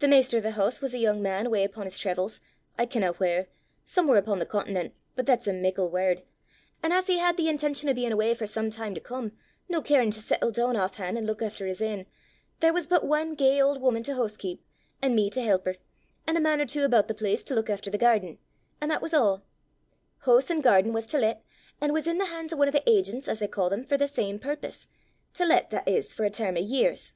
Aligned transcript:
The 0.00 0.08
maister 0.08 0.38
o' 0.38 0.40
the 0.40 0.50
hoose 0.50 0.80
was 0.80 0.92
a 0.92 0.98
yoong 0.98 1.20
man 1.20 1.46
awa' 1.46 1.62
upo' 1.66 1.86
's 1.88 1.96
traivels, 1.96 2.40
I 2.76 2.84
kenna 2.84 3.12
whaur 3.12 3.46
somewhaur 3.84 4.18
upo' 4.18 4.34
the 4.34 4.44
continent, 4.44 4.92
but 5.14 5.24
that's 5.24 5.46
a 5.46 5.52
mickle 5.52 5.88
word; 5.88 6.24
an' 6.82 6.90
as 6.90 7.06
he 7.06 7.18
had 7.18 7.36
the 7.36 7.48
intention 7.48 7.88
o' 7.88 7.94
bein' 7.94 8.12
awa' 8.12 8.34
for 8.34 8.44
some 8.44 8.70
time 8.70 8.92
to 8.96 9.00
come, 9.00 9.30
no 9.68 9.80
carin' 9.80 10.10
to 10.10 10.20
settle 10.20 10.50
doon 10.50 10.74
aff 10.74 10.96
han' 10.96 11.16
an' 11.16 11.28
luik 11.28 11.42
efter 11.42 11.64
his 11.68 11.80
ain, 11.80 12.06
there 12.58 12.72
was 12.72 12.88
but 12.88 13.04
ane 13.04 13.36
gey 13.36 13.60
auld 13.62 13.80
wuman 13.80 14.02
to 14.02 14.14
hoosekeep, 14.14 14.58
an' 15.00 15.14
me 15.14 15.30
to 15.30 15.40
help 15.40 15.64
her, 15.64 15.76
an' 16.26 16.36
a 16.36 16.40
man 16.40 16.60
or 16.60 16.66
twa 16.66 16.86
aboot 16.86 17.06
the 17.06 17.14
place 17.14 17.44
to 17.44 17.54
luik 17.54 17.70
efter 17.70 17.88
the 17.88 17.96
gairden 17.98 18.38
an' 18.80 18.88
that 18.88 19.00
was 19.00 19.14
a'. 19.14 19.42
Hoose 20.26 20.50
an' 20.50 20.60
gairden 20.60 20.92
was 20.92 21.06
to 21.06 21.18
let, 21.18 21.44
an' 21.80 21.92
was 21.92 22.08
intil 22.08 22.18
the 22.18 22.24
han's 22.32 22.52
o' 22.52 22.60
ane 22.60 22.66
o' 22.68 22.72
thae 22.72 22.82
agents, 22.84 23.28
as 23.28 23.38
they 23.38 23.46
ca' 23.46 23.68
them, 23.68 23.84
for 23.84 23.96
that 23.96 24.10
same 24.10 24.40
purpose 24.40 24.88
to 25.34 25.44
let, 25.46 25.70
that 25.70 25.86
is, 25.86 26.14
for 26.14 26.24
a 26.24 26.30
term 26.30 26.56
o' 26.56 26.60
years. 26.60 27.14